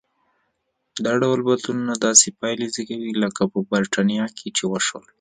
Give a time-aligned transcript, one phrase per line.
[1.05, 5.05] دا ډول بدلونونه داسې پایلې زېږوي لکه په برېټانیا کې چې وشول.